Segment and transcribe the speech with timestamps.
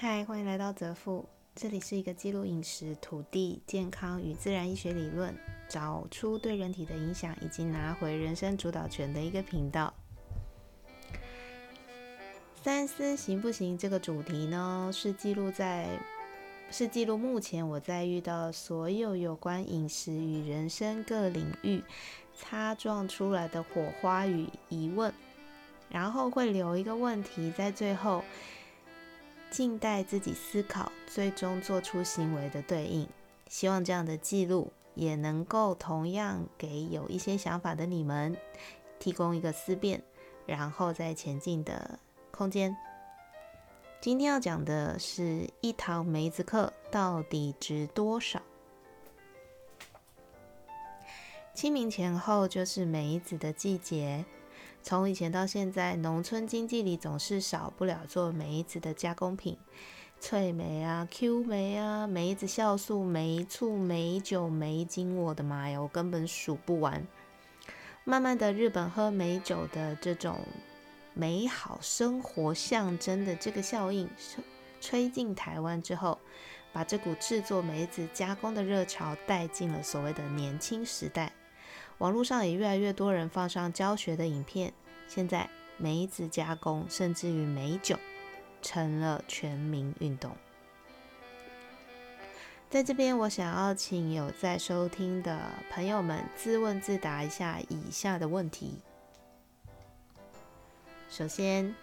[0.00, 5.36] 嗨，欢迎来到泽富，这里是一个记录饮食、土地、健康与自然医学理论，
[5.68, 9.92] 找出对人体的影响，以及拿回人生主导权的一个频道。
[12.62, 13.76] 三思行不行？
[13.76, 15.88] 这个主题呢，是记录在，
[16.70, 21.82] 是记录目前我在遇到所有有关饮食与人生各领域
[22.36, 25.12] 擦撞出来的火花与疑问，
[25.90, 28.22] 然后会留一个问题在最后。
[29.50, 33.08] 静待自己思考，最终做出行为的对应。
[33.48, 38.36] 希望这样的记录也能够同样给有一些想法的你们
[38.98, 40.02] 提供一个思辨，
[40.46, 41.98] 然后再前进的
[42.30, 42.76] 空间。
[44.00, 48.40] 今天要讲的是一堂梅子课到底值多少？
[51.54, 54.24] 清明前后就是梅子的季节。
[54.82, 59.58] 从以前到现在，农村经济里总是少不了做梅子的加工品，
[60.18, 67.06] 脆梅啊、Q 梅啊、梅子酵素、梅醋、梅酒、梅精，我的妈呀，我根本数不完。
[68.04, 70.38] 慢慢的，日本喝梅酒的这种
[71.12, 74.08] 美好生活象征的这个效应
[74.80, 76.18] 吹进台湾之后，
[76.72, 81.30] 把这股制作梅子加工的热潮带进了所谓的年轻时代。
[81.98, 84.72] 网络上也越来越多人放上教学的影片。
[85.08, 87.98] 现在梅子加工，甚至于美酒，
[88.62, 90.30] 成了全民运动。
[92.70, 98.74] 在这边，我想要请有在收听的朋友们自问自答一下以下的问题：
[101.08, 101.74] 首先，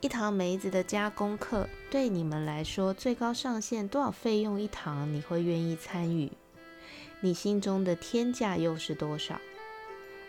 [0.00, 5.12] 一堂梅子的加工课对你们来说，最高上限多少费用一堂？
[5.12, 6.30] 你会愿意参与？
[7.20, 9.40] 你心中的天价又是多少？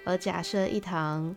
[0.06, 1.36] 而假设一堂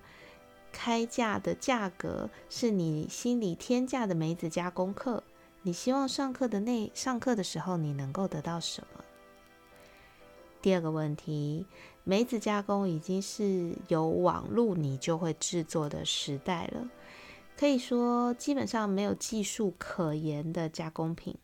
[0.71, 5.23] 开价的价格是你心里天价的梅子加工课，
[5.63, 9.05] 你希望上课的那上课的时候你能够得到什么？
[10.63, 11.67] 第二个问题，
[12.05, 16.89] 梅子加工已经是有网络你就会制作的时代了，
[17.59, 21.37] 可以说基本上没有技术可言的加工品，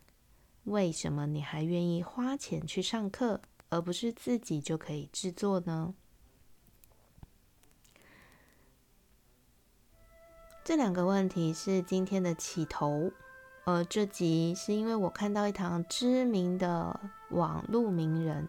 [0.65, 5.95] 为什么你还愿意花钱去上课，而不是自己就可以制作呢？
[10.69, 13.11] 这两个问题是今天的起头，
[13.65, 18.47] 呃，这集是因为我看到一堂知名的网络名人，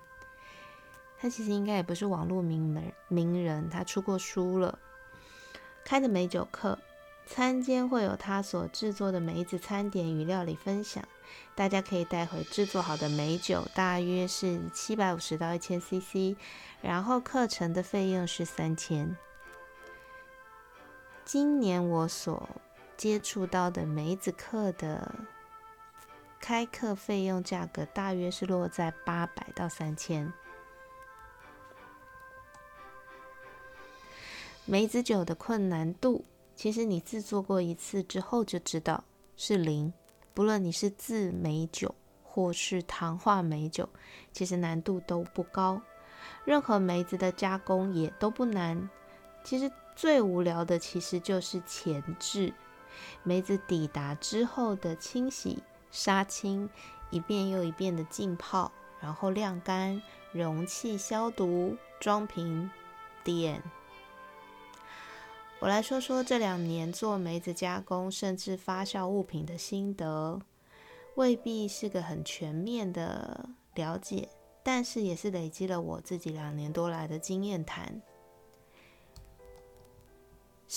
[1.17, 4.77] 他其实应该也不是网络名门名人，他出过书了，
[5.85, 6.77] 开的美酒课，
[7.25, 11.01] 餐间会有他所制作的梅子餐点与料理分享，
[11.55, 16.35] 大家可以带回制作好的美酒，大约是七百五十到一千 CC，
[16.81, 19.15] 然后课程的费用是三千。
[21.31, 22.49] 今年我所
[22.97, 25.13] 接触到的梅子课的
[26.39, 30.33] 开课费用价格，大约是落在八百到三千。
[34.65, 36.25] 梅子酒的困难度，
[36.55, 39.03] 其实你制作过一次之后就知道
[39.37, 39.93] 是零。
[40.33, 43.87] 不论你是制梅酒或是糖化梅酒，
[44.31, 45.79] 其实难度都不高。
[46.43, 48.89] 任何梅子的加工也都不难。
[49.43, 49.71] 其实。
[49.99, 52.53] 最无聊的其实就是前置，
[53.21, 55.61] 梅子抵达之后的清洗、
[55.91, 56.69] 杀青，
[57.09, 58.71] 一遍又一遍的浸泡，
[59.01, 60.01] 然后晾干、
[60.31, 62.71] 容器消毒、装瓶、
[63.25, 63.61] 点。
[65.59, 70.39] 我来说说这两年做梅子加工甚至发酵物品的心得，
[71.15, 74.29] 未必是个很全面的了解，
[74.63, 78.01] 但是也是累积了我自己两年多来的经验谈。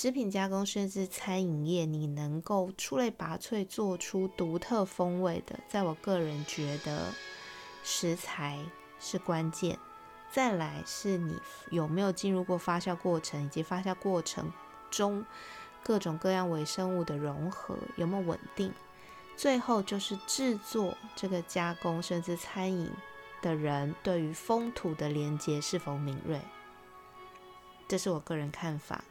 [0.03, 7.13] 食品加工甚至餐饮业，你能够出类拔萃、做出独特风味的，在我个人觉得，
[7.85, 8.59] 食材
[8.99, 9.79] 是关键。
[10.29, 11.39] 再来是你
[11.71, 14.51] 有没有进入过发酵过程，以及发酵过程
[14.91, 15.25] 中
[15.81, 18.73] 各种各样微生物的融合有没有稳定。
[19.37, 22.91] 最后就是制作这个加工甚至餐饮
[23.41, 26.41] 的人对于风土的连接是否敏锐。
[27.87, 29.01] 这是我个人看法。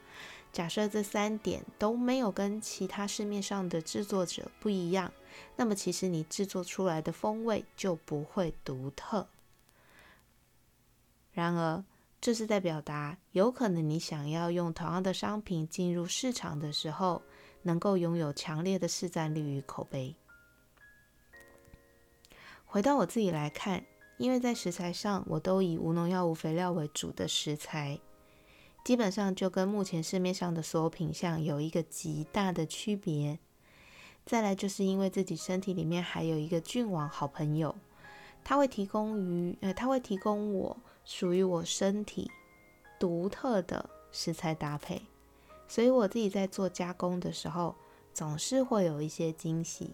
[0.53, 5.11] 假设这三点都没有跟其他市面上的制作者不一样，
[5.57, 9.27] 那么其实你制作出来的风味就不会独特。
[11.33, 11.83] 然而，
[12.21, 17.23] 这是在表达，有可能你想要用同样的商品进入市场的时候，
[17.63, 20.15] 能够拥有强烈的市占率与口碑。
[22.67, 23.83] 回到我自己来看，
[24.19, 27.99] 因为在食材上，我都以无农药、无肥料为主的食材。
[28.85, 33.39] 基本上就跟目前市面上的所有品相有一个极大的区别。
[34.25, 37.75] 再来就是因为自己身体里面还有一个菌王好朋友，
[38.45, 42.31] 他会提供于呃，他会提供我属于我身体
[43.01, 45.03] 独特的食材搭配，
[45.67, 47.75] 所以我自己在做加工的时候，
[48.15, 49.91] 总是会有一些惊喜。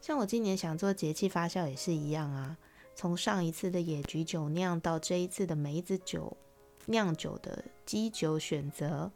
[0.00, 2.56] 像我今年想做节气发酵也是一样啊，
[3.04, 6.34] 从上一次的野菊酒酿到这一次的梅子酒
[6.86, 9.10] 酿酒的基酒选择，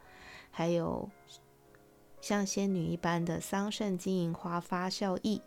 [0.51, 1.09] 还有。
[2.21, 5.41] 像仙女一般的桑葚金银花发酵液，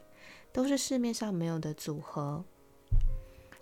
[0.52, 2.44] 都是市面上没有的组合。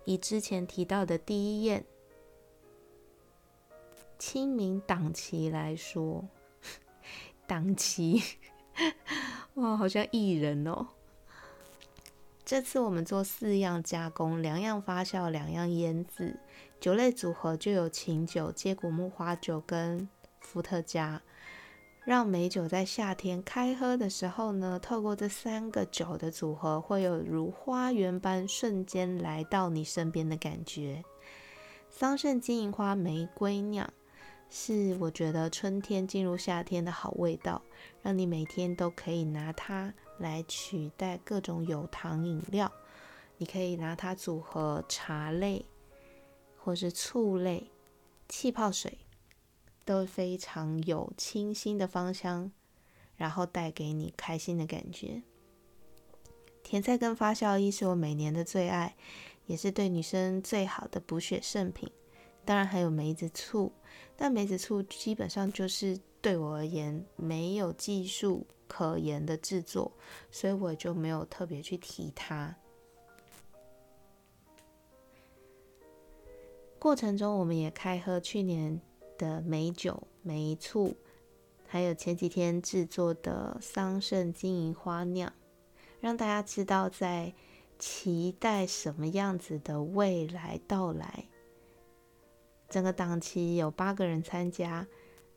[0.05, 1.83] 以之前提到的第一宴
[4.17, 6.25] 清明档期来说，
[7.45, 8.23] 档期
[9.55, 10.87] 哇，好像艺人哦。
[12.49, 16.35] 这次我们做四样加工，两样发酵，两样腌制，
[16.79, 20.09] 酒类组合就有琴酒、接骨木花酒跟
[20.39, 21.21] 伏特加。
[22.05, 31.03] 让美酒在夏天开喝的时候呢，透过这三个酒的组合，会有如花园般瞬间来到你身边的感觉。
[31.87, 33.87] 桑葚金银花玫瑰酿
[34.49, 37.61] 是我觉得春天进入夏天的好味道，
[38.01, 42.71] 让你每天都可以拿它来取代各种有糖饮料。
[43.37, 45.65] 你可以拿它组合茶类，
[46.57, 47.71] 或是醋类、
[48.27, 48.99] 气泡水。
[49.85, 52.51] 都非常有清新的芳香，
[53.15, 55.23] 然后带给你开心的感觉。
[56.61, 58.95] 甜菜根发酵液是我每年的最爱，
[59.47, 61.91] 也是对女生最好的补血圣品。
[62.49, 63.71] 当然还有梅子醋，
[64.17, 69.91] 但梅子醋基本上就是对我而言没有技术可言的制作，
[70.31, 72.55] 所以我就没有特别去提它。
[76.79, 78.81] 过程中我们也开喝去年。
[79.19, 80.95] 的梅酒、梅醋，
[81.67, 85.31] 还有前几天制作的桑葚金银花酿，
[85.99, 87.33] 让大家知道在
[87.77, 91.25] 期待什么样子的未来到来。
[92.69, 94.85] 整个档期有八个人参加，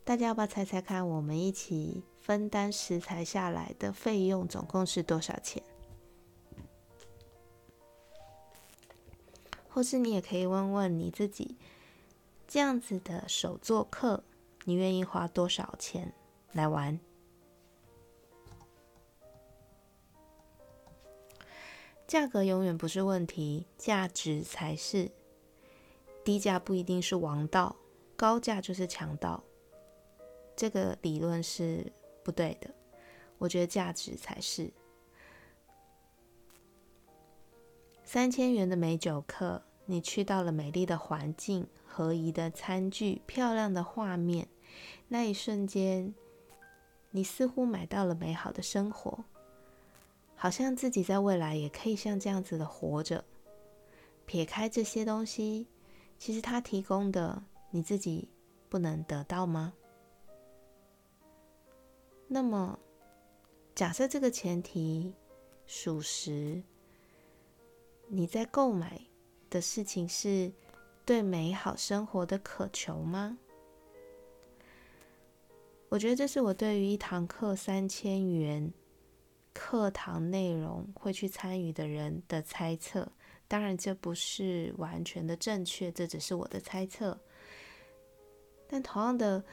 [0.04, 1.08] 大家要不要猜猜看？
[1.08, 5.62] 我们一起分担食材下来的费用总共是多少钱？
[9.68, 11.56] 或是你也可以问问你自己。
[12.46, 14.22] 这样子的手作课，
[14.64, 16.12] 你愿意花多少钱
[16.52, 17.00] 来玩？
[22.06, 25.10] 价格永远不是问题，价值才是。
[26.24, 27.74] 低价不一定是王道，
[28.16, 29.42] 高价就是强盗。
[30.54, 31.92] 这个理论是
[32.22, 32.70] 不对的。
[33.38, 34.72] 我觉得价值才是。
[38.04, 41.66] 三千元的美酒课，你去到了美丽的环境。
[41.94, 44.48] 合宜的餐具，漂亮的画面，
[45.08, 46.14] 那一瞬间，
[47.10, 49.24] 你似乎买到了美好的生活，
[50.34, 53.22] 好像自己在未来也可以像这样子的活着。
[54.24, 55.66] 撇开这些东西，
[56.24, 57.42] 其实他提供的
[57.72, 58.28] 你自己
[58.68, 59.72] 不能得到吗？
[62.28, 62.78] 那么，
[63.74, 65.12] 假设这个前提
[65.66, 66.62] 属实，
[68.06, 69.02] 你在购买
[69.50, 70.52] 的事情是。
[71.04, 73.36] 对美好生活的渴求吗？
[75.88, 78.72] 我觉得这是我对于一堂课三千元
[79.52, 83.10] 课堂内容会去参与的人的猜测。
[83.52, 87.20] 当然，这不是完全的正确，这只是我的猜测。
[88.66, 89.44] 但同样的，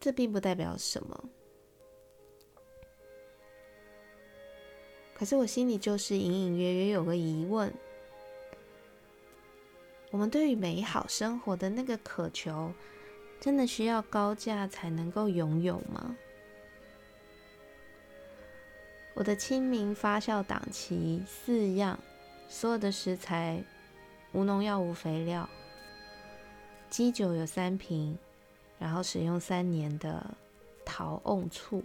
[0.00, 1.28] 这并不代表什么。
[5.12, 7.70] 可是我心里就是隐隐约约有个疑问。
[10.10, 12.72] 我们对于美好生活的那个渴求，
[13.38, 16.16] 真的需要高价才能够拥有吗？
[19.12, 22.00] 我的清明发酵档期四样，
[22.52, 23.62] 所有的食材
[24.32, 25.48] 无农药、无肥料，
[26.90, 28.18] 基酒有三瓶，
[28.76, 30.34] 然后使用三年的
[30.84, 31.80] 陶瓮醋，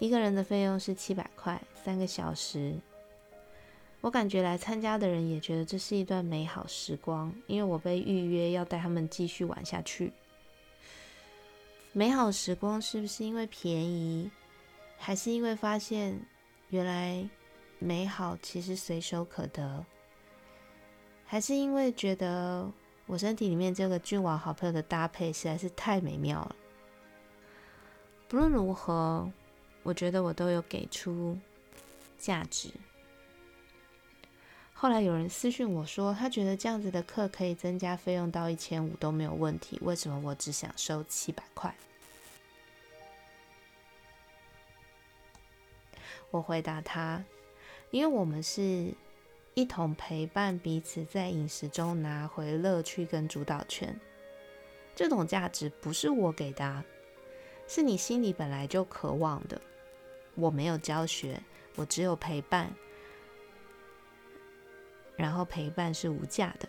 [0.00, 2.74] 一个人的费用是七百块，三个小时。
[4.00, 10.12] 我感觉来参加的人也觉得这是一段美好时光，因为我被预约要带他们继续玩下去。
[11.92, 14.28] 美好时光是不是因为便宜，
[14.98, 16.20] 还是因为发现
[16.70, 17.28] 原来
[17.80, 19.84] 美好其实随手可得，
[21.24, 22.70] 还是因为觉得
[23.06, 26.54] 我身体里面这个俊王好朋友的搭配实在是太美妙了。
[28.28, 29.28] 不论如何，
[29.82, 31.36] 我觉得我都有给出
[32.18, 32.70] 价值。
[34.74, 41.74] 后来有人私讯我说，他觉得这样子的课可以增加费用到一千五都没有问题，为什么我只想收七百块？
[46.30, 47.24] 我回答他，
[47.90, 48.94] 因为我们是
[49.54, 53.98] 一同陪伴彼此，在饮食中拿回乐趣跟主导权。
[54.94, 56.84] 这种价值不是我给的，
[57.66, 59.60] 是你心里本来就渴望的。
[60.34, 61.42] 我没有教学，
[61.76, 62.72] 我只有陪伴，
[65.16, 66.68] 然后陪伴是无价的。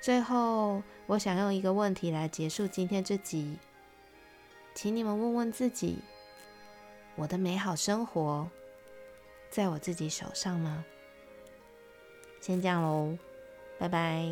[0.00, 3.56] 最后，我想用一个问题来结束今天这集，
[4.74, 5.98] 请你们问问自己：
[7.16, 8.48] 我的美好生活
[9.50, 10.84] 在我自己手上吗？
[12.40, 13.16] 先这样喽，
[13.78, 14.26] 拜拜。